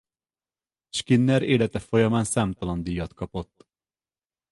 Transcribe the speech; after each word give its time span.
Skinner 0.89 1.41
élete 1.43 1.79
folyamán 1.79 2.23
számtalan 2.23 2.83
díjat 2.83 3.13
kapott. 3.13 3.67